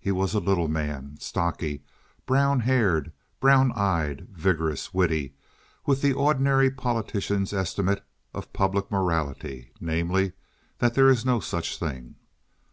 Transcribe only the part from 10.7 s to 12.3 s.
that there is no such thing.